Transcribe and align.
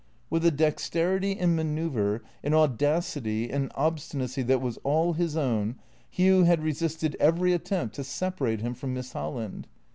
With 0.31 0.43
a 0.43 0.49
dexterity 0.49 1.33
in 1.33 1.55
manoeuvre, 1.55 2.21
an 2.43 2.55
audacity, 2.55 3.51
an 3.51 3.71
obstinacy 3.75 4.41
that 4.41 4.59
was 4.59 4.77
all 4.83 5.13
his 5.13 5.37
own, 5.37 5.75
Hugh 6.09 6.43
had 6.45 6.63
resisted 6.63 7.15
every 7.19 7.53
attempt 7.53 7.93
to 7.97 8.03
separate 8.03 8.61
him 8.61 8.73
from 8.73 8.95
Miss 8.95 9.13
Holland. 9.13 9.67